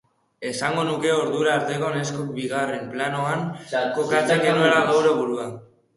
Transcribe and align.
Esango 0.51 0.85
nuke 0.87 1.11
ordura 1.17 1.51
arteko 1.57 1.91
neskok 1.97 2.31
bigarren 2.37 2.89
planoan 2.95 3.45
kokatzen 3.99 4.43
genuela 4.49 4.85
geure 4.91 5.13
burua. 5.21 5.47